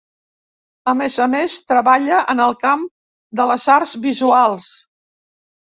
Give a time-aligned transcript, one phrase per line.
[0.93, 2.87] A més a més, treballa en el camp
[3.41, 4.73] de les arts visuals.